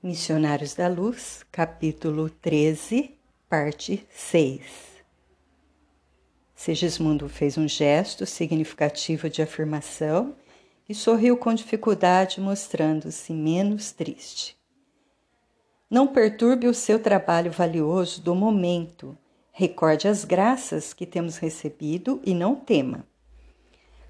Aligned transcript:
Missionários 0.00 0.74
da 0.74 0.86
Luz, 0.86 1.44
capítulo 1.50 2.30
13, 2.30 3.18
parte 3.48 4.06
6. 4.08 4.62
Segismundo 6.54 7.28
fez 7.28 7.58
um 7.58 7.66
gesto 7.66 8.24
significativo 8.24 9.28
de 9.28 9.42
afirmação 9.42 10.36
e 10.88 10.94
sorriu 10.94 11.36
com 11.36 11.52
dificuldade, 11.52 12.40
mostrando-se 12.40 13.32
menos 13.32 13.90
triste. 13.90 14.56
Não 15.90 16.06
perturbe 16.06 16.68
o 16.68 16.74
seu 16.74 17.00
trabalho 17.02 17.50
valioso 17.50 18.22
do 18.22 18.36
momento. 18.36 19.18
Recorde 19.50 20.06
as 20.06 20.24
graças 20.24 20.94
que 20.94 21.06
temos 21.06 21.38
recebido 21.38 22.22
e 22.24 22.34
não 22.34 22.54
tema. 22.54 23.04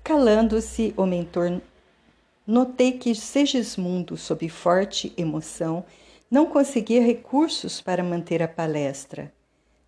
Calando-se, 0.05 0.93
o 0.99 1.07
mentor 1.07 1.63
Notei 2.51 2.93
que 2.93 3.15
Segismundo, 3.15 4.17
sob 4.17 4.49
forte 4.49 5.13
emoção, 5.19 5.85
não 6.31 6.47
conseguia 6.47 7.03
recursos 7.03 7.83
para 7.83 8.03
manter 8.03 8.43
a 8.43 8.49
palestra. 8.49 9.31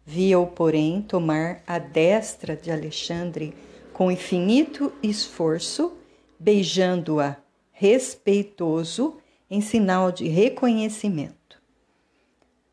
Via-o, 0.04 0.46
porém, 0.46 1.00
tomar 1.00 1.62
a 1.66 1.78
destra 1.78 2.54
de 2.54 2.70
Alexandre 2.70 3.54
com 3.94 4.12
infinito 4.12 4.92
esforço, 5.02 5.96
beijando-a 6.38 7.38
respeitoso 7.72 9.16
em 9.50 9.62
sinal 9.62 10.12
de 10.12 10.28
reconhecimento. 10.28 11.62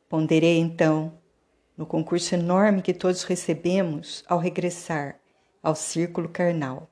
Ponderei 0.10 0.58
então 0.58 1.14
no 1.78 1.86
concurso 1.86 2.36
enorme 2.36 2.82
que 2.82 2.94
todos 2.94 3.24
recebemos 3.24 4.22
ao 4.28 4.38
regressar 4.38 5.18
ao 5.64 5.76
círculo 5.76 6.28
carnal. 6.28 6.92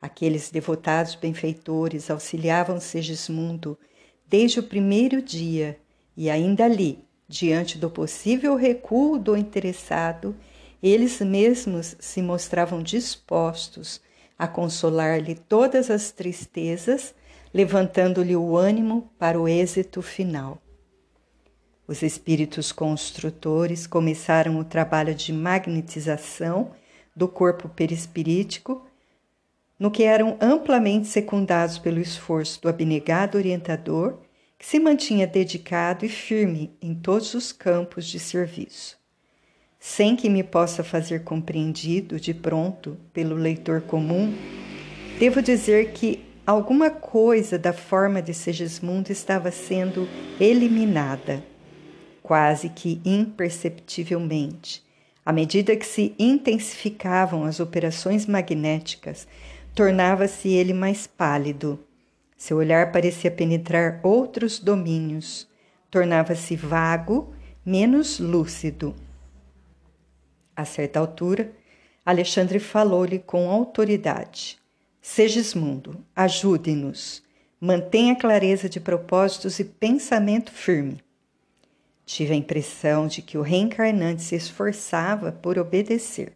Aqueles 0.00 0.50
devotados 0.50 1.14
benfeitores 1.14 2.10
auxiliavam 2.10 2.80
Segismundo 2.80 3.78
desde 4.26 4.60
o 4.60 4.62
primeiro 4.62 5.20
dia 5.20 5.78
e 6.16 6.30
ainda 6.30 6.64
ali, 6.64 7.04
diante 7.28 7.76
do 7.76 7.90
possível 7.90 8.56
recuo 8.56 9.18
do 9.18 9.36
interessado, 9.36 10.34
eles 10.82 11.20
mesmos 11.20 11.96
se 12.00 12.22
mostravam 12.22 12.82
dispostos 12.82 14.00
a 14.38 14.48
consolar-lhe 14.48 15.34
todas 15.34 15.90
as 15.90 16.10
tristezas, 16.10 17.14
levantando-lhe 17.52 18.34
o 18.34 18.56
ânimo 18.56 19.10
para 19.18 19.38
o 19.38 19.46
êxito 19.46 20.00
final. 20.00 20.62
Os 21.86 22.02
espíritos 22.02 22.72
construtores 22.72 23.86
começaram 23.86 24.58
o 24.58 24.64
trabalho 24.64 25.14
de 25.14 25.32
magnetização 25.32 26.70
do 27.14 27.28
corpo 27.28 27.68
perispirítico 27.68 28.86
no 29.80 29.90
que 29.90 30.02
eram 30.02 30.36
amplamente 30.42 31.06
secundados 31.06 31.78
pelo 31.78 31.98
esforço 31.98 32.60
do 32.60 32.68
abnegado 32.68 33.38
orientador, 33.38 34.18
que 34.58 34.66
se 34.66 34.78
mantinha 34.78 35.26
dedicado 35.26 36.04
e 36.04 36.08
firme 36.08 36.76
em 36.82 36.94
todos 36.94 37.32
os 37.32 37.50
campos 37.50 38.04
de 38.04 38.18
serviço. 38.18 38.98
Sem 39.78 40.14
que 40.14 40.28
me 40.28 40.42
possa 40.42 40.84
fazer 40.84 41.24
compreendido 41.24 42.20
de 42.20 42.34
pronto 42.34 42.98
pelo 43.14 43.34
leitor 43.34 43.80
comum, 43.80 44.34
devo 45.18 45.40
dizer 45.40 45.92
que 45.92 46.22
alguma 46.46 46.90
coisa 46.90 47.58
da 47.58 47.72
forma 47.72 48.20
de 48.20 48.34
Segismundo 48.34 49.10
estava 49.10 49.50
sendo 49.50 50.06
eliminada, 50.38 51.42
quase 52.22 52.68
que 52.68 53.00
imperceptivelmente, 53.02 54.84
à 55.24 55.32
medida 55.32 55.74
que 55.74 55.86
se 55.86 56.14
intensificavam 56.18 57.44
as 57.44 57.60
operações 57.60 58.26
magnéticas 58.26 59.26
tornava-se 59.80 60.50
ele 60.50 60.74
mais 60.74 61.06
pálido. 61.06 61.82
Seu 62.36 62.58
olhar 62.58 62.92
parecia 62.92 63.30
penetrar 63.30 63.98
outros 64.02 64.58
domínios. 64.58 65.48
Tornava-se 65.90 66.54
vago, 66.54 67.34
menos 67.64 68.18
lúcido. 68.20 68.94
A 70.54 70.66
certa 70.66 71.00
altura, 71.00 71.50
Alexandre 72.04 72.58
falou-lhe 72.58 73.20
com 73.20 73.48
autoridade: 73.48 74.58
Segismundo, 75.00 76.04
ajude-nos. 76.14 77.22
Mantenha 77.58 78.14
clareza 78.14 78.68
de 78.68 78.78
propósitos 78.80 79.58
e 79.60 79.64
pensamento 79.64 80.52
firme. 80.52 81.02
Tive 82.04 82.34
a 82.34 82.36
impressão 82.36 83.06
de 83.06 83.22
que 83.22 83.38
o 83.38 83.42
reencarnante 83.42 84.20
se 84.20 84.34
esforçava 84.34 85.32
por 85.32 85.58
obedecer. 85.58 86.34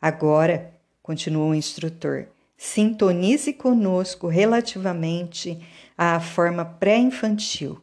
Agora, 0.00 0.72
continuou 1.02 1.50
o 1.50 1.54
instrutor, 1.54 2.28
sintonize 2.56 3.52
conosco 3.52 4.28
relativamente 4.28 5.58
à 5.96 6.18
forma 6.20 6.64
pré-infantil. 6.64 7.80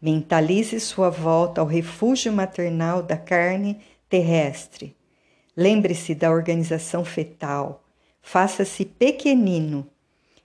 Mentalize 0.00 0.78
sua 0.78 1.10
volta 1.10 1.60
ao 1.60 1.66
refúgio 1.66 2.32
maternal 2.32 3.02
da 3.02 3.16
carne 3.16 3.80
terrestre. 4.08 4.94
Lembre-se 5.56 6.14
da 6.14 6.30
organização 6.30 7.04
fetal. 7.04 7.82
Faça-se 8.20 8.84
pequenino. 8.84 9.86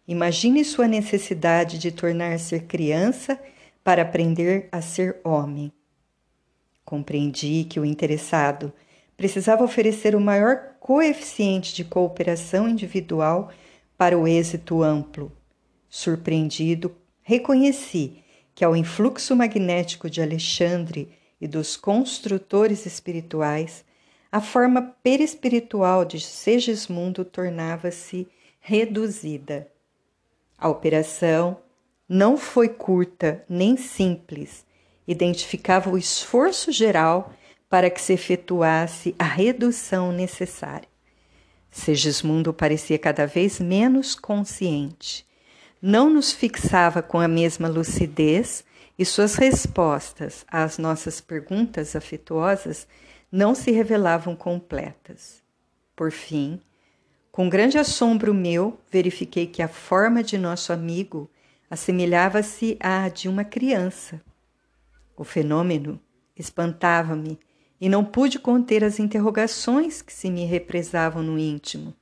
Imagine 0.08 0.64
sua 0.64 0.88
necessidade 0.88 1.78
de 1.78 1.92
tornar-se 1.92 2.60
criança 2.62 3.40
para 3.84 4.02
aprender 4.02 4.68
a 4.72 4.82
ser 4.82 5.20
homem. 5.24 5.72
Compreendi 6.84 7.66
que 7.66 7.80
o 7.80 7.86
interessado 7.86 8.74
precisava 9.22 9.64
oferecer 9.64 10.16
o 10.16 10.20
maior 10.20 10.78
coeficiente 10.80 11.76
de 11.76 11.84
cooperação 11.84 12.68
individual 12.68 13.52
para 13.96 14.18
o 14.18 14.28
êxito 14.28 14.82
amplo. 14.82 15.32
Surpreendido, 15.88 16.96
reconheci 17.22 18.24
que 18.56 18.66
ao 18.66 18.76
influxo 18.76 19.36
magnético 19.36 20.10
de 20.10 20.24
Alexandre 20.24 21.12
e 21.40 21.48
dos 21.48 21.78
construtores 21.78 22.88
espirituais, 22.88 23.86
a 24.32 24.42
forma 24.42 24.96
perispiritual 25.04 26.04
de 26.04 26.20
Segismundo 26.20 27.24
tornava-se 27.24 28.28
reduzida. 28.60 29.68
A 30.58 30.68
operação 30.68 31.58
não 32.10 32.38
foi 32.38 32.70
curta 32.70 33.46
nem 33.48 33.78
simples, 33.78 34.66
identificava 35.08 35.92
o 35.92 35.98
esforço 35.98 36.72
geral 36.72 37.32
para 37.72 37.90
que 37.90 38.02
se 38.02 38.12
efetuasse 38.12 39.16
a 39.18 39.24
redução 39.24 40.12
necessária. 40.12 40.90
Segismundo 41.72 42.54
parecia 42.54 43.00
cada 43.00 43.26
vez 43.26 43.62
menos 43.62 44.14
consciente. 44.14 45.26
Não 45.82 46.10
nos 46.10 46.34
fixava 46.34 47.02
com 47.02 47.18
a 47.18 47.30
mesma 47.30 47.70
lucidez 47.70 48.66
e 49.00 49.06
suas 49.06 49.36
respostas 49.36 50.46
às 50.50 50.78
nossas 50.78 51.22
perguntas 51.22 51.96
afetuosas 51.96 52.86
não 53.32 53.56
se 53.56 53.72
revelavam 53.72 54.36
completas. 54.36 55.42
Por 55.96 56.12
fim, 56.12 56.60
com 57.32 57.48
grande 57.48 57.78
assombro 57.78 58.34
meu, 58.34 58.78
verifiquei 58.92 59.48
que 59.48 59.62
a 59.62 59.70
forma 59.70 60.22
de 60.22 60.38
nosso 60.38 60.74
amigo 60.74 61.32
assemelhava-se 61.70 62.78
à 62.82 63.08
de 63.08 63.30
uma 63.30 63.46
criança. 63.46 64.22
O 65.16 65.24
fenômeno 65.24 65.98
espantava-me 66.36 67.40
e 67.82 67.90
não 67.90 68.06
pude 68.06 68.38
conter 68.38 68.84
as 68.84 69.00
interrogações 69.00 70.04
que 70.04 70.14
se 70.14 70.30
me 70.30 70.46
represavam 70.46 71.24
no 71.24 71.40
íntimo. 71.40 71.96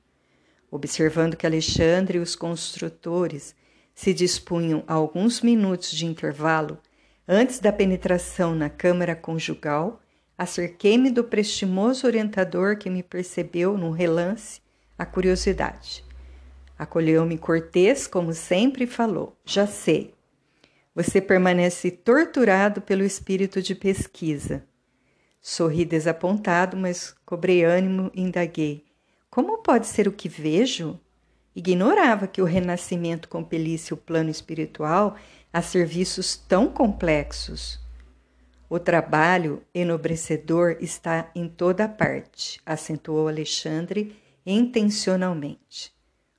Observando 0.70 1.38
que 1.38 1.46
Alexandre 1.46 2.18
e 2.18 2.20
os 2.20 2.36
construtores 2.36 3.56
se 3.94 4.12
dispunham 4.12 4.84
a 4.86 4.92
alguns 4.92 5.40
minutos 5.40 5.90
de 5.90 6.04
intervalo 6.04 6.78
antes 7.26 7.60
da 7.60 7.72
penetração 7.72 8.54
na 8.54 8.68
câmara 8.68 9.16
conjugal, 9.16 10.02
acerquei-me 10.36 11.10
do 11.10 11.24
prestimoso 11.24 12.06
orientador 12.06 12.76
que 12.76 12.90
me 12.90 13.02
percebeu 13.02 13.78
num 13.78 13.90
relance 13.90 14.60
a 14.98 15.06
curiosidade. 15.06 16.04
Acolheu-me 16.78 17.38
cortês, 17.38 18.06
como 18.06 18.34
sempre 18.34 18.86
falou: 18.86 19.34
Já 19.44 19.66
sei. 19.66 20.14
Você 20.94 21.20
permanece 21.20 21.90
torturado 21.90 22.80
pelo 22.82 23.02
espírito 23.02 23.62
de 23.62 23.74
pesquisa. 23.74 24.64
Sorri 25.40 25.84
desapontado, 25.84 26.76
mas 26.76 27.14
cobrei 27.24 27.64
ânimo 27.64 28.10
e 28.14 28.20
indaguei. 28.20 28.84
Como 29.30 29.58
pode 29.62 29.86
ser 29.86 30.06
o 30.06 30.12
que 30.12 30.28
vejo? 30.28 31.00
Ignorava 31.56 32.26
que 32.26 32.42
o 32.42 32.44
renascimento 32.44 33.28
compelisse 33.28 33.94
o 33.94 33.96
plano 33.96 34.28
espiritual 34.28 35.16
a 35.52 35.62
serviços 35.62 36.36
tão 36.36 36.68
complexos. 36.68 37.80
O 38.68 38.78
trabalho 38.78 39.62
enobrecedor 39.74 40.76
está 40.80 41.30
em 41.34 41.48
toda 41.48 41.88
parte, 41.88 42.60
acentuou 42.64 43.26
Alexandre 43.26 44.16
intencionalmente. 44.46 45.92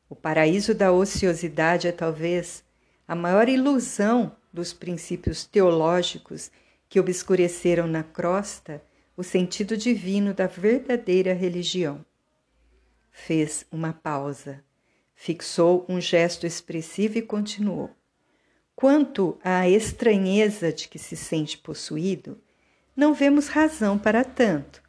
O 0.07 0.15
paraíso 0.15 0.73
da 0.73 0.91
ociosidade 0.91 1.87
é 1.87 1.91
talvez 1.91 2.63
a 3.07 3.15
maior 3.15 3.49
ilusão 3.49 4.35
dos 4.53 4.71
princípios 4.73 5.45
teológicos 5.45 6.51
que 6.87 6.99
obscureceram 6.99 7.87
na 7.87 8.03
crosta 8.03 8.81
o 9.15 9.23
sentido 9.23 9.75
divino 9.75 10.33
da 10.33 10.47
verdadeira 10.47 11.33
religião. 11.33 12.05
Fez 13.11 13.65
uma 13.71 13.93
pausa, 13.93 14.63
fixou 15.13 15.85
um 15.87 15.99
gesto 15.99 16.47
expressivo 16.47 17.17
e 17.17 17.21
continuou. 17.21 17.89
Quanto 18.75 19.37
à 19.43 19.69
estranheza 19.69 20.71
de 20.71 20.87
que 20.87 20.97
se 20.97 21.15
sente 21.15 21.57
possuído, 21.57 22.41
não 22.95 23.13
vemos 23.13 23.47
razão 23.47 23.97
para 23.97 24.23
tanto. 24.23 24.81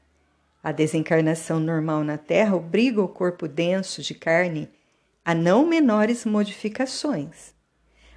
A 0.63 0.71
desencarnação 0.73 1.59
normal 1.59 2.05
na 2.05 2.17
Terra 2.17 2.55
obriga 2.55 3.03
o 3.03 3.09
corpo 3.09 3.49
denso 3.49 4.01
de 4.01 4.15
carne 4.15 4.69
a 5.25 5.35
não 5.35 5.67
menores 5.67 6.25
modificações. 6.25 7.53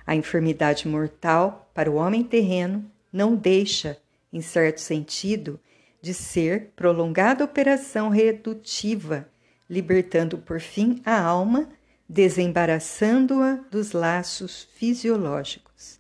A 0.05 0.15
enfermidade 0.15 0.87
mortal 0.87 1.69
para 1.73 1.89
o 1.89 1.95
homem 1.95 2.23
terreno 2.23 2.89
não 3.11 3.35
deixa, 3.35 3.97
em 4.31 4.41
certo 4.41 4.79
sentido, 4.79 5.59
de 6.05 6.13
ser 6.13 6.71
prolongada 6.75 7.43
operação 7.43 8.09
redutiva, 8.09 9.27
libertando 9.67 10.37
por 10.37 10.59
fim 10.59 11.01
a 11.03 11.19
alma, 11.19 11.67
desembaraçando-a 12.07 13.55
dos 13.71 13.91
laços 13.91 14.67
fisiológicos. 14.75 15.99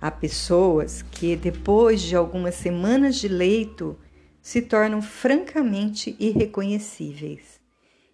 Há 0.00 0.10
pessoas 0.10 1.02
que, 1.02 1.36
depois 1.36 2.00
de 2.00 2.16
algumas 2.16 2.54
semanas 2.54 3.16
de 3.16 3.28
leito, 3.28 3.94
se 4.40 4.62
tornam 4.62 5.02
francamente 5.02 6.16
irreconhecíveis, 6.18 7.60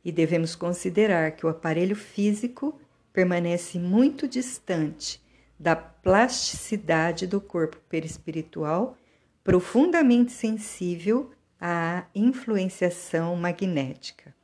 e 0.05 0.11
devemos 0.11 0.56
considerar 0.56 1.37
que 1.37 1.47
o 1.47 1.49
aparelho 1.49 1.94
físico 1.94 2.81
permanece 3.12 3.79
muito 3.79 4.26
distante 4.26 5.23
da 5.56 5.76
plasticidade 5.76 7.29
do 7.29 7.41
corpo 7.41 7.76
perispiritual 7.88 8.99
profundamente 9.46 10.32
sensível 10.32 11.31
à 11.60 12.02
influenciação 12.12 13.37
magnética. 13.37 14.34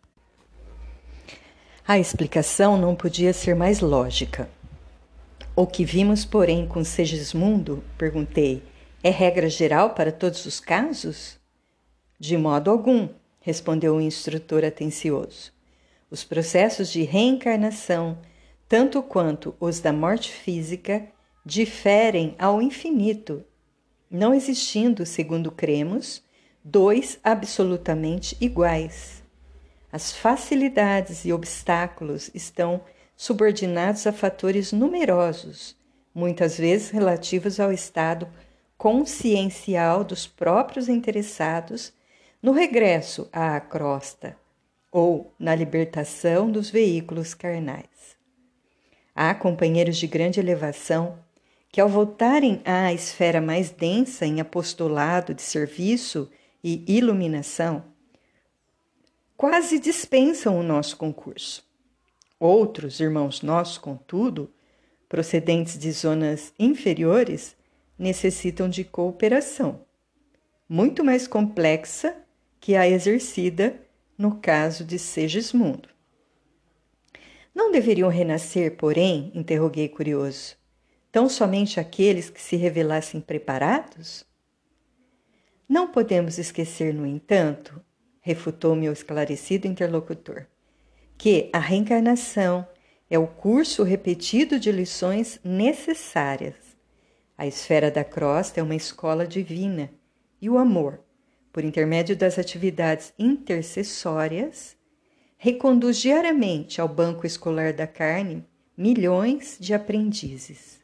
A 1.85 1.99
explicação 1.99 2.79
não 2.79 2.95
podia 2.95 3.33
ser 3.33 3.57
mais 3.57 3.81
lógica. 3.81 4.49
O 5.57 5.67
que 5.67 5.85
vimos, 5.85 6.25
porém, 6.25 6.69
com 6.69 6.85
Segismundo, 6.85 7.83
perguntei, 7.99 8.63
é 9.03 9.11
regra 9.11 9.49
geral 9.49 9.91
para 9.91 10.13
todos 10.13 10.47
os 10.47 10.61
casos? 10.61 11.37
De 12.17 12.39
modo 12.39 12.71
algum, 12.71 13.09
respondeu 13.41 13.97
o 13.97 14.01
instrutor 14.01 14.65
atencioso. 14.65 15.53
Os 16.13 16.23
processos 16.23 16.93
de 16.93 17.03
reencarnação, 17.03 18.19
tanto 18.69 19.03
quanto 19.03 19.53
os 19.59 19.81
da 19.81 19.93
morte 19.93 20.31
física, 20.31 21.09
diferem 21.45 22.37
ao 22.39 22.63
infinito 22.63 23.45
não 24.13 24.35
existindo, 24.35 25.07
segundo 25.07 25.51
cremos, 25.51 26.23
dois 26.63 27.19
absolutamente 27.25 28.37
iguais. 28.41 29.23
As 29.91 30.13
facilidades 30.13 31.25
e 31.25 31.33
obstáculos 31.33 32.31
estão 32.35 32.83
subordinados 33.17 34.07
a 34.07 34.13
fatores 34.13 34.71
numerosos, 34.71 35.75
muitas 36.15 36.59
vezes 36.59 36.91
relativos 36.91 37.59
ao 37.59 37.73
estado 37.73 38.29
consciencial 38.77 40.05
dos 40.05 40.27
próprios 40.27 40.89
interessados 40.89 41.93
no 42.43 42.53
regresso 42.53 43.29
à 43.33 43.59
crosta 43.61 44.37
ou 44.91 45.33
na 45.39 45.55
libertação 45.55 46.51
dos 46.51 46.69
veículos 46.69 47.33
carnais. 47.33 47.87
Há 49.15 49.35
companheiros 49.35 49.97
de 49.97 50.07
grande 50.07 50.39
elevação 50.39 51.19
que, 51.73 51.81
ao 51.81 51.89
voltarem 51.89 52.61
à 52.67 52.93
esfera 52.93 53.41
mais 53.41 53.71
densa 53.71 54.27
em 54.27 54.41
apostolado 54.41 55.33
de 55.33 55.41
serviço 55.41 56.31
e 56.63 56.85
iluminação, 56.87 57.83
quase 59.35 59.79
dispensam 59.79 60.61
o 60.61 60.63
nosso 60.63 60.99
concurso. 60.99 61.65
Outros 62.39 63.01
irmãos 63.01 63.41
nossos, 63.41 63.79
contudo, 63.79 64.53
procedentes 65.09 65.79
de 65.79 65.91
zonas 65.91 66.53
inferiores, 66.59 67.57
necessitam 67.99 68.69
de 68.69 68.85
cooperação, 68.85 69.81
muito 70.69 71.03
mais 71.03 71.27
complexa 71.27 72.15
que 72.61 72.77
a 72.77 72.87
exercida 72.87 73.81
no 74.19 74.37
caso 74.37 74.85
de 74.85 74.99
Segismundo. 74.99 75.89
Não 77.55 77.71
deveriam 77.73 78.09
renascer, 78.09 78.77
porém? 78.77 79.31
interroguei 79.35 79.89
curioso 79.89 80.62
tão 81.13 81.29
somente 81.29 81.79
aqueles 81.79 82.31
que 82.31 82.41
se 82.41 82.57
revelassem 82.57 83.21
preparados? 83.21 84.25
Não 85.69 85.87
podemos 85.87 86.39
esquecer, 86.39 86.95
no 86.95 87.07
entanto, 87.07 87.81
refutou 88.21 88.75
meu 88.75 88.93
esclarecido 88.93 89.67
interlocutor, 89.67 90.47
que 91.19 91.51
a 91.53 91.59
reencarnação 91.59 92.67
é 93.11 93.19
o 93.19 93.27
curso 93.27 93.83
repetido 93.83 94.59
de 94.59 94.73
lições 94.73 95.39
necessárias. 95.45 96.55
A 97.37 97.47
esfera 97.47 97.91
da 97.91 98.03
crosta 98.03 98.61
é 98.61 98.63
uma 98.63 98.75
escola 98.75 99.27
divina 99.27 99.91
e 100.41 100.49
o 100.49 100.57
amor, 100.57 101.01
por 101.53 101.63
intermédio 101.63 102.17
das 102.17 102.39
atividades 102.39 103.13
intercessórias, 103.19 104.77
reconduz 105.37 105.99
diariamente 105.99 106.81
ao 106.81 106.89
banco 106.89 107.27
escolar 107.27 107.73
da 107.75 107.87
carne 107.87 108.47
milhões 108.77 109.59
de 109.61 109.75
aprendizes. 109.75 110.82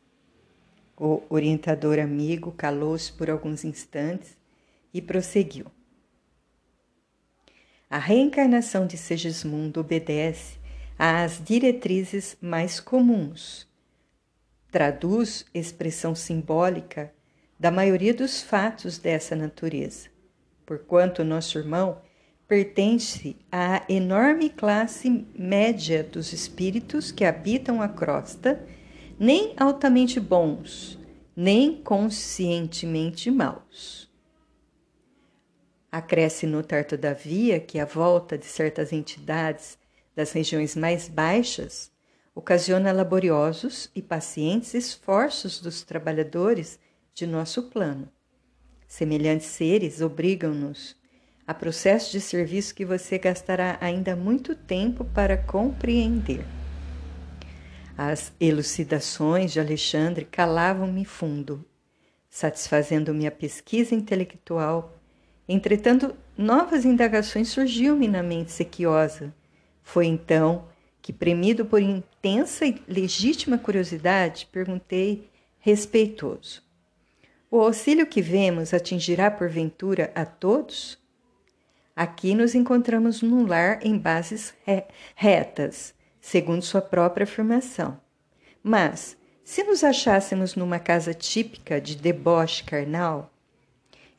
O 1.00 1.22
orientador 1.30 2.00
amigo 2.00 2.50
calou-se 2.50 3.12
por 3.12 3.30
alguns 3.30 3.64
instantes 3.64 4.36
e 4.92 5.00
prosseguiu. 5.00 5.66
A 7.88 7.98
reencarnação 7.98 8.84
de 8.84 8.96
Segismundo 8.96 9.80
obedece 9.80 10.58
às 10.98 11.40
diretrizes 11.42 12.36
mais 12.40 12.80
comuns. 12.80 13.68
Traduz 14.72 15.46
expressão 15.54 16.16
simbólica 16.16 17.14
da 17.58 17.70
maioria 17.70 18.12
dos 18.12 18.42
fatos 18.42 18.98
dessa 18.98 19.36
natureza, 19.36 20.08
porquanto 20.66 21.22
nosso 21.22 21.58
irmão 21.58 22.02
pertence 22.48 23.36
à 23.52 23.84
enorme 23.88 24.50
classe 24.50 25.24
média 25.32 26.02
dos 26.02 26.32
espíritos 26.32 27.12
que 27.12 27.24
habitam 27.24 27.80
a 27.80 27.88
crosta 27.88 28.66
nem 29.18 29.52
altamente 29.56 30.20
bons, 30.20 30.98
nem 31.34 31.82
conscientemente 31.82 33.30
maus. 33.30 34.08
Acresce 35.90 36.46
notar, 36.46 36.84
todavia, 36.84 37.58
que 37.58 37.78
a 37.78 37.84
volta 37.84 38.38
de 38.38 38.46
certas 38.46 38.92
entidades 38.92 39.78
das 40.14 40.32
regiões 40.32 40.76
mais 40.76 41.08
baixas 41.08 41.90
ocasiona 42.34 42.92
laboriosos 42.92 43.90
e 43.94 44.02
pacientes 44.02 44.74
esforços 44.74 45.60
dos 45.60 45.82
trabalhadores 45.82 46.78
de 47.14 47.26
nosso 47.26 47.64
plano. 47.64 48.08
Semelhantes 48.86 49.46
seres 49.46 50.00
obrigam-nos 50.00 50.96
a 51.46 51.54
processo 51.54 52.12
de 52.12 52.20
serviço 52.20 52.74
que 52.74 52.84
você 52.84 53.18
gastará 53.18 53.78
ainda 53.80 54.14
muito 54.14 54.54
tempo 54.54 55.04
para 55.04 55.36
compreender. 55.36 56.44
As 58.00 58.32
elucidações 58.38 59.52
de 59.52 59.58
Alexandre 59.58 60.24
calavam-me 60.24 61.04
fundo, 61.04 61.64
satisfazendo 62.30 63.12
minha 63.12 63.32
pesquisa 63.32 63.92
intelectual. 63.92 64.96
Entretanto, 65.48 66.16
novas 66.36 66.84
indagações 66.84 67.48
surgiam-me 67.48 68.06
na 68.06 68.22
mente 68.22 68.52
sequiosa. 68.52 69.34
Foi 69.82 70.06
então 70.06 70.68
que, 71.02 71.12
premido 71.12 71.64
por 71.64 71.82
intensa 71.82 72.64
e 72.64 72.80
legítima 72.86 73.58
curiosidade, 73.58 74.48
perguntei 74.52 75.28
respeitoso: 75.58 76.62
O 77.50 77.60
auxílio 77.60 78.06
que 78.06 78.22
vemos 78.22 78.72
atingirá 78.72 79.28
porventura 79.28 80.12
a 80.14 80.24
todos? 80.24 80.96
Aqui 81.96 82.32
nos 82.32 82.54
encontramos 82.54 83.22
num 83.22 83.44
lar 83.44 83.84
em 83.84 83.98
bases 83.98 84.54
retas 85.16 85.97
segundo 86.28 86.60
sua 86.60 86.82
própria 86.82 87.24
afirmação. 87.24 87.98
Mas, 88.62 89.16
se 89.42 89.64
nos 89.64 89.82
achássemos 89.82 90.54
numa 90.54 90.78
casa 90.78 91.14
típica 91.14 91.80
de 91.80 91.96
deboche 91.96 92.64
carnal, 92.64 93.32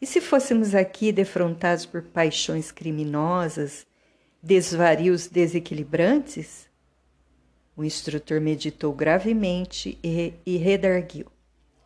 e 0.01 0.07
se 0.07 0.19
fôssemos 0.19 0.73
aqui 0.73 1.11
defrontados 1.11 1.85
por 1.85 2.01
paixões 2.01 2.71
criminosas, 2.71 3.85
desvarios 4.41 5.27
desequilibrantes? 5.27 6.67
O 7.77 7.83
instrutor 7.83 8.41
meditou 8.41 8.91
gravemente 8.91 9.99
e, 10.03 10.33
e 10.43 10.57
redarguiu. 10.57 11.27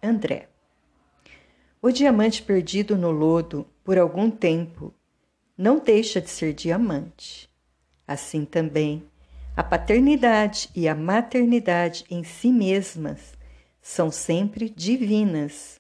André. 0.02 0.48
O 1.82 1.92
diamante 1.92 2.42
perdido 2.42 2.98
no 2.98 3.12
lodo 3.12 3.68
por 3.84 3.98
algum 3.98 4.32
tempo 4.32 4.94
não 5.58 5.80
deixa 5.80 6.22
de 6.22 6.30
ser 6.30 6.54
diamante. 6.54 7.50
Assim 8.08 8.46
também, 8.46 9.04
a 9.56 9.64
paternidade 9.64 10.70
e 10.76 10.88
a 10.88 10.96
maternidade 10.96 12.06
em 12.10 12.24
si 12.24 12.52
mesmas 12.52 13.34
são 13.82 14.10
sempre 14.10 14.70
divinas. 14.70 15.80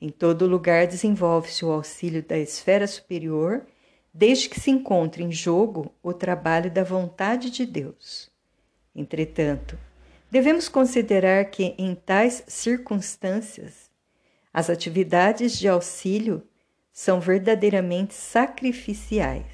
Em 0.00 0.10
todo 0.10 0.46
lugar 0.46 0.86
desenvolve-se 0.86 1.64
o 1.64 1.70
auxílio 1.70 2.22
da 2.22 2.38
esfera 2.38 2.86
superior, 2.86 3.66
desde 4.12 4.48
que 4.48 4.60
se 4.60 4.70
encontre 4.70 5.22
em 5.22 5.32
jogo 5.32 5.92
o 6.02 6.12
trabalho 6.12 6.70
da 6.70 6.84
vontade 6.84 7.50
de 7.50 7.66
Deus. 7.66 8.30
Entretanto, 8.94 9.78
Devemos 10.30 10.68
considerar 10.68 11.44
que, 11.46 11.74
em 11.78 11.94
tais 11.94 12.42
circunstâncias, 12.48 13.88
as 14.52 14.68
atividades 14.68 15.56
de 15.58 15.68
auxílio 15.68 16.42
são 16.92 17.20
verdadeiramente 17.20 18.14
sacrificiais. 18.14 19.46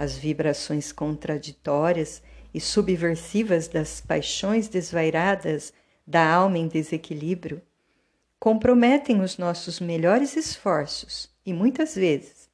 As 0.00 0.16
vibrações 0.16 0.92
contraditórias 0.92 2.22
e 2.54 2.58
subversivas 2.58 3.68
das 3.68 4.00
paixões 4.00 4.66
desvairadas 4.66 5.74
da 6.06 6.26
alma 6.26 6.56
em 6.56 6.66
desequilíbrio 6.66 7.60
comprometem 8.38 9.20
os 9.20 9.36
nossos 9.36 9.78
melhores 9.78 10.38
esforços 10.38 11.28
e 11.44 11.52
muitas 11.52 11.96
vezes, 11.96 12.48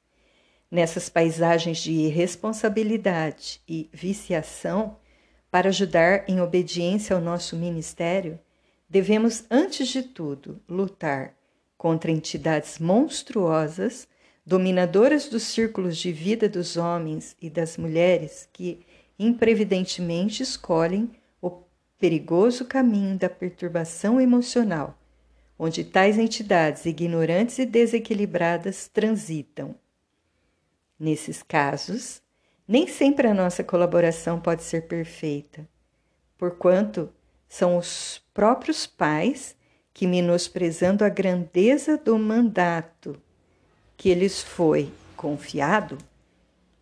nessas 0.69 1.09
paisagens 1.09 1.79
de 1.79 1.93
irresponsabilidade 1.93 3.62
e 3.69 3.88
viciação, 3.93 4.97
para 5.49 5.69
ajudar 5.69 6.29
em 6.29 6.41
obediência 6.41 7.15
ao 7.15 7.23
nosso 7.23 7.55
ministério, 7.55 8.41
devemos, 8.88 9.45
antes 9.49 9.87
de 9.87 10.03
tudo, 10.03 10.61
lutar 10.69 11.33
contra 11.79 12.11
entidades 12.11 12.81
monstruosas, 12.81 14.09
dominadoras 14.47 15.29
dos 15.29 15.43
círculos 15.43 15.97
de 15.97 16.12
vida 16.12 16.49
dos 16.49 16.76
homens 16.76 17.37
e 17.43 17.50
das 17.50 17.76
mulheres 17.76 18.49
que 18.53 18.87
imprevidentemente 19.19 20.41
escolhem 20.41 21.11
o 21.43 21.65
perigoso 21.99 22.65
caminho 22.65 23.19
da 23.19 23.29
perturbação 23.29 24.21
emocional, 24.21 24.97
onde 25.59 25.83
tais 25.83 26.17
entidades 26.17 26.87
ignorantes 26.87 27.59
e 27.59 27.67
desequilibradas 27.67 28.87
transitam. 28.87 29.75
Nesses 30.99 31.43
casos, 31.43 32.23
nem 32.69 32.87
sempre 32.87 33.26
a 33.26 33.35
nossa 33.35 33.65
colaboração 33.65 34.41
pode 34.41 34.62
ser 34.62 34.83
perfeita, 34.83 35.69
porquanto 36.38 37.12
são 37.49 37.76
os 37.76 38.23
próprios 38.33 38.87
pais 38.87 39.57
que, 39.93 40.07
menosprezando 40.07 41.05
a 41.05 41.09
grandeza 41.09 41.97
do 41.97 42.17
mandato 42.19 43.21
que 43.97 44.15
lhes 44.15 44.43
foi 44.43 44.93
confiado, 45.17 45.97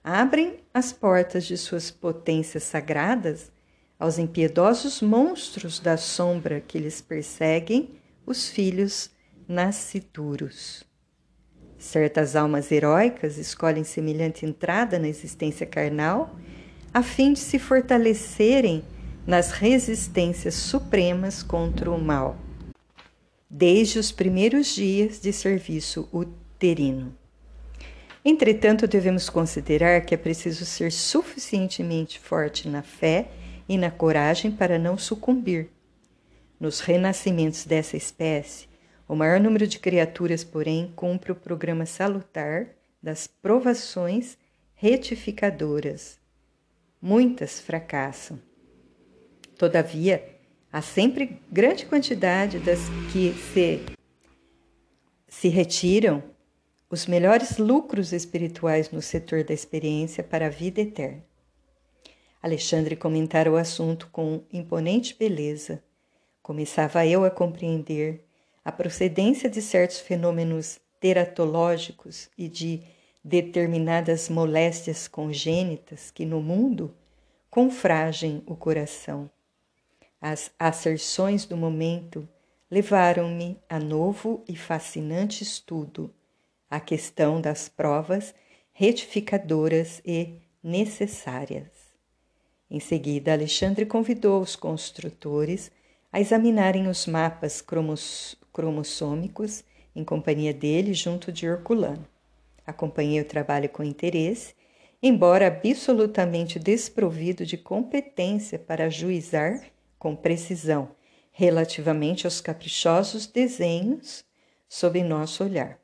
abrem 0.02 0.60
as 0.72 0.92
portas 0.92 1.44
de 1.44 1.56
suas 1.56 1.90
potências 1.90 2.64
sagradas 2.64 3.50
aos 3.98 4.18
impiedosos 4.18 5.00
monstros 5.00 5.78
da 5.78 5.96
sombra 5.96 6.60
que 6.60 6.78
lhes 6.78 7.00
perseguem 7.00 7.90
os 8.26 8.48
filhos 8.48 9.10
nascituros. 9.46 10.84
Certas 11.78 12.34
almas 12.34 12.72
heróicas 12.72 13.36
escolhem 13.36 13.84
semelhante 13.84 14.44
entrada 14.44 14.98
na 14.98 15.08
existência 15.08 15.66
carnal 15.66 16.34
a 16.92 17.02
fim 17.02 17.32
de 17.32 17.40
se 17.40 17.58
fortalecerem 17.58 18.84
nas 19.26 19.50
resistências 19.50 20.54
supremas 20.54 21.42
contra 21.42 21.90
o 21.90 22.00
mal, 22.00 22.36
desde 23.48 23.98
os 23.98 24.12
primeiros 24.12 24.74
dias 24.74 25.20
de 25.20 25.32
serviço 25.32 26.08
Entretanto, 28.24 28.86
devemos 28.86 29.28
considerar 29.28 30.00
que 30.00 30.14
é 30.14 30.16
preciso 30.16 30.64
ser 30.64 30.90
suficientemente 30.90 32.18
forte 32.18 32.68
na 32.68 32.82
fé 32.82 33.28
e 33.68 33.76
na 33.76 33.90
coragem 33.90 34.50
para 34.50 34.78
não 34.78 34.96
sucumbir. 34.96 35.68
Nos 36.58 36.80
renascimentos 36.80 37.66
dessa 37.66 37.98
espécie, 37.98 38.66
o 39.06 39.14
maior 39.14 39.38
número 39.38 39.66
de 39.66 39.78
criaturas, 39.78 40.42
porém, 40.42 40.90
cumpre 40.96 41.32
o 41.32 41.36
programa 41.36 41.84
salutar 41.84 42.68
das 43.02 43.26
provações 43.26 44.38
retificadoras. 44.74 46.18
Muitas 47.02 47.60
fracassam. 47.60 48.40
Todavia, 49.58 50.24
há 50.72 50.80
sempre 50.80 51.38
grande 51.52 51.84
quantidade 51.84 52.58
das 52.58 52.80
que 53.12 53.34
se, 53.52 53.82
se 55.28 55.48
retiram 55.48 56.33
os 56.94 57.06
melhores 57.06 57.58
lucros 57.58 58.12
espirituais 58.12 58.92
no 58.92 59.02
setor 59.02 59.42
da 59.42 59.52
experiência 59.52 60.22
para 60.22 60.46
a 60.46 60.48
vida 60.48 60.80
eterna. 60.80 61.24
Alexandre 62.40 62.94
comentara 62.94 63.50
o 63.50 63.56
assunto 63.56 64.08
com 64.12 64.44
imponente 64.52 65.12
beleza. 65.18 65.82
Começava 66.40 67.04
eu 67.04 67.24
a 67.24 67.30
compreender 67.32 68.24
a 68.64 68.70
procedência 68.70 69.50
de 69.50 69.60
certos 69.60 69.98
fenômenos 69.98 70.78
teratológicos 71.00 72.30
e 72.38 72.46
de 72.46 72.80
determinadas 73.24 74.28
moléstias 74.28 75.08
congênitas 75.08 76.12
que 76.12 76.24
no 76.24 76.40
mundo 76.40 76.94
confragem 77.50 78.40
o 78.46 78.54
coração. 78.54 79.28
As 80.20 80.48
asserções 80.56 81.44
do 81.44 81.56
momento 81.56 82.28
levaram-me 82.70 83.58
a 83.68 83.80
novo 83.80 84.44
e 84.46 84.54
fascinante 84.54 85.42
estudo 85.42 86.14
a 86.74 86.80
questão 86.80 87.40
das 87.40 87.68
provas 87.68 88.34
retificadoras 88.72 90.02
e 90.04 90.40
necessárias. 90.60 91.68
Em 92.68 92.80
seguida, 92.80 93.32
Alexandre 93.32 93.86
convidou 93.86 94.42
os 94.42 94.56
construtores 94.56 95.70
a 96.12 96.20
examinarem 96.20 96.88
os 96.88 97.06
mapas 97.06 97.60
cromos, 97.60 98.36
cromossômicos 98.52 99.62
em 99.94 100.02
companhia 100.02 100.52
dele 100.52 100.94
junto 100.94 101.30
de 101.30 101.46
Herculano. 101.46 102.04
Acompanhei 102.66 103.20
o 103.20 103.24
trabalho 103.24 103.68
com 103.68 103.84
interesse, 103.84 104.52
embora 105.00 105.46
absolutamente 105.46 106.58
desprovido 106.58 107.46
de 107.46 107.56
competência 107.56 108.58
para 108.58 108.90
juizar 108.90 109.64
com 109.96 110.16
precisão 110.16 110.88
relativamente 111.30 112.26
aos 112.26 112.40
caprichosos 112.40 113.28
desenhos 113.28 114.24
sob 114.68 115.00
nosso 115.04 115.44
olhar. 115.44 115.83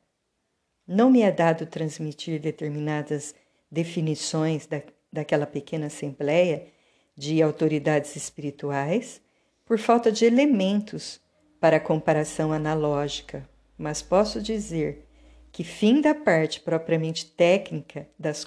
Não 0.87 1.09
me 1.09 1.21
é 1.21 1.31
dado 1.31 1.65
transmitir 1.65 2.39
determinadas 2.39 3.35
definições 3.71 4.65
da, 4.65 4.81
daquela 5.11 5.45
pequena 5.45 5.87
assembleia 5.87 6.67
de 7.15 7.41
autoridades 7.41 8.15
espirituais 8.15 9.21
por 9.65 9.77
falta 9.77 10.11
de 10.11 10.25
elementos 10.25 11.21
para 11.59 11.79
comparação 11.79 12.51
analógica, 12.51 13.47
mas 13.77 14.01
posso 14.01 14.41
dizer 14.41 15.07
que, 15.51 15.63
fim 15.63 16.01
da 16.01 16.15
parte 16.15 16.59
propriamente 16.59 17.25
técnica 17.25 18.09
das 18.17 18.45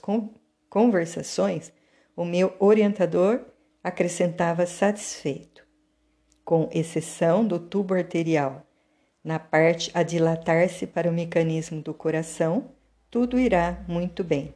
conversações, 0.69 1.73
o 2.17 2.25
meu 2.25 2.55
orientador 2.59 3.41
acrescentava 3.83 4.67
satisfeito, 4.67 5.67
com 6.45 6.69
exceção 6.73 7.47
do 7.47 7.59
tubo 7.59 7.95
arterial 7.95 8.67
na 9.25 9.38
parte 9.38 9.90
a 9.95 10.02
dilatar-se 10.02 10.87
para 10.87 11.09
o 11.09 11.12
mecanismo 11.12 11.81
do 11.81 11.95
coração, 11.95 12.71
tudo 13.11 13.38
irá 13.38 13.83
muito 13.88 14.23
bem. 14.23 14.54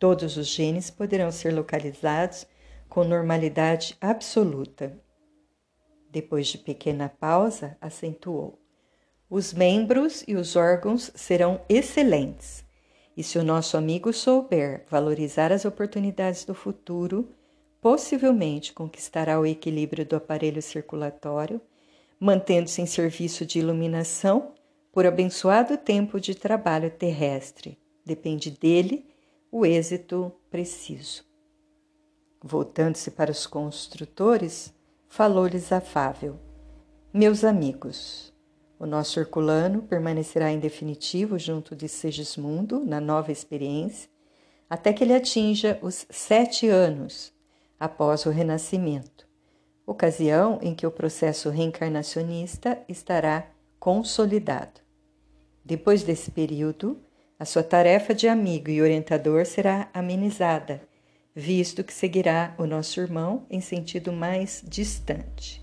Todos 0.00 0.36
os 0.36 0.48
genes 0.48 0.90
poderão 0.90 1.30
ser 1.30 1.54
localizados 1.54 2.44
com 2.88 3.04
normalidade 3.04 3.96
absoluta. 4.00 4.98
Depois 6.10 6.48
de 6.48 6.58
pequena 6.58 7.08
pausa, 7.08 7.76
acentuou: 7.80 8.60
Os 9.30 9.52
membros 9.52 10.24
e 10.26 10.34
os 10.34 10.56
órgãos 10.56 11.12
serão 11.14 11.60
excelentes. 11.68 12.64
E 13.16 13.22
se 13.22 13.38
o 13.38 13.44
nosso 13.44 13.76
amigo 13.76 14.12
souber 14.12 14.84
valorizar 14.90 15.52
as 15.52 15.64
oportunidades 15.64 16.44
do 16.44 16.54
futuro, 16.54 17.28
possivelmente 17.80 18.72
conquistará 18.72 19.38
o 19.38 19.46
equilíbrio 19.46 20.04
do 20.04 20.16
aparelho 20.16 20.60
circulatório 20.60 21.60
mantendo-se 22.18 22.80
em 22.80 22.86
serviço 22.86 23.44
de 23.44 23.58
iluminação 23.58 24.52
por 24.92 25.06
abençoado 25.06 25.76
tempo 25.76 26.20
de 26.20 26.34
trabalho 26.34 26.90
terrestre. 26.90 27.78
Depende 28.04 28.50
dele 28.50 29.06
o 29.50 29.66
êxito 29.66 30.32
preciso. 30.50 31.24
Voltando-se 32.42 33.10
para 33.10 33.30
os 33.30 33.46
construtores, 33.46 34.72
falou-lhes 35.08 35.72
afável: 35.72 36.38
Meus 37.12 37.42
amigos, 37.42 38.32
o 38.78 38.86
nosso 38.86 39.18
Herculano 39.18 39.82
permanecerá 39.82 40.52
em 40.52 40.58
definitivo 40.58 41.38
junto 41.38 41.74
de 41.74 41.88
Segismundo 41.88 42.84
na 42.84 43.00
nova 43.00 43.32
experiência, 43.32 44.10
até 44.68 44.92
que 44.92 45.02
ele 45.02 45.14
atinja 45.14 45.78
os 45.82 46.06
sete 46.10 46.68
anos 46.68 47.32
após 47.78 48.26
o 48.26 48.30
renascimento 48.30 49.23
ocasião 49.86 50.58
em 50.62 50.74
que 50.74 50.86
o 50.86 50.90
processo 50.90 51.50
reencarnacionista 51.50 52.78
estará 52.88 53.46
consolidado. 53.78 54.80
Depois 55.64 56.02
desse 56.02 56.30
período, 56.30 56.98
a 57.38 57.44
sua 57.44 57.62
tarefa 57.62 58.14
de 58.14 58.28
amigo 58.28 58.70
e 58.70 58.80
orientador 58.80 59.44
será 59.44 59.88
amenizada, 59.92 60.82
visto 61.34 61.82
que 61.82 61.92
seguirá 61.92 62.54
o 62.58 62.66
nosso 62.66 63.00
irmão 63.00 63.44
em 63.50 63.60
sentido 63.60 64.12
mais 64.12 64.62
distante. 64.66 65.62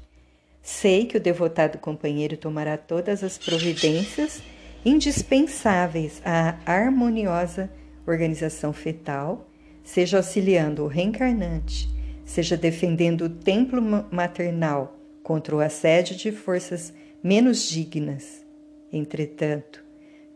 Sei 0.61 1.05
que 1.05 1.17
o 1.17 1.21
devotado 1.21 1.77
companheiro 1.79 2.37
tomará 2.37 2.77
todas 2.77 3.23
as 3.23 3.37
providências 3.37 4.41
indispensáveis 4.85 6.21
à 6.23 6.57
harmoniosa 6.65 7.71
organização 8.05 8.73
fetal, 8.73 9.47
seja 9.83 10.17
auxiliando 10.17 10.83
o 10.83 10.87
reencarnante 10.87 12.00
seja 12.31 12.55
defendendo 12.55 13.25
o 13.25 13.29
templo 13.29 13.81
maternal 14.09 14.97
contra 15.21 15.53
o 15.53 15.59
assédio 15.59 16.15
de 16.15 16.31
forças 16.31 16.93
menos 17.21 17.67
dignas. 17.67 18.45
Entretanto, 18.91 19.83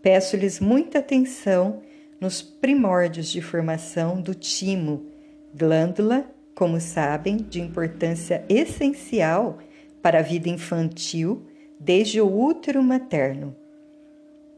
peço-lhes 0.02 0.60
muita 0.60 1.00
atenção 1.00 1.82
nos 2.20 2.42
primórdios 2.42 3.30
de 3.30 3.42
formação 3.42 4.20
do 4.22 4.36
timo, 4.36 5.06
glândula, 5.54 6.30
como 6.54 6.82
sabem, 6.82 7.38
de 7.38 7.62
importância 7.62 8.44
essencial 8.50 9.60
para 10.02 10.20
a 10.20 10.22
vida 10.22 10.50
infantil 10.50 11.46
desde 11.80 12.20
o 12.20 12.28
útero 12.28 12.84
materno. 12.84 13.56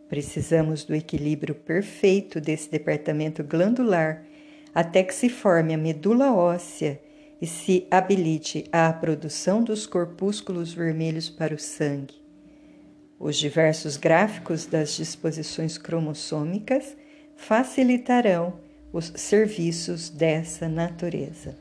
Precisamos 0.09 0.83
do 0.83 0.95
equilíbrio 0.95 1.53
perfeito 1.53 2.41
desse 2.41 2.71
departamento 2.71 3.43
glandular 3.43 4.25
até 4.73 5.03
que 5.03 5.13
se 5.13 5.29
forme 5.29 5.75
a 5.75 5.77
medula 5.77 6.33
óssea 6.33 7.05
e 7.41 7.45
se 7.45 7.87
habilite 7.91 8.65
à 8.71 8.91
produção 8.91 9.63
dos 9.63 9.85
corpúsculos 9.85 10.73
vermelhos 10.73 11.29
para 11.29 11.53
o 11.53 11.59
sangue. 11.59 12.15
Os 13.19 13.37
diversos 13.37 13.97
gráficos 13.97 14.65
das 14.65 14.95
disposições 14.95 15.77
cromossômicas 15.77 16.95
facilitarão 17.35 18.59
os 18.91 19.11
serviços 19.15 20.09
dessa 20.09 20.67
natureza. 20.67 21.55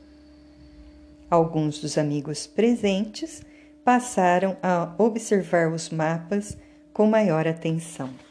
Alguns 1.29 1.79
dos 1.79 1.97
amigos 1.97 2.47
presentes 2.47 3.41
passaram 3.83 4.57
a 4.61 4.93
observar 4.97 5.71
os 5.71 5.89
mapas 5.89 6.57
com 6.93 7.05
maior 7.05 7.47
atenção. 7.47 8.26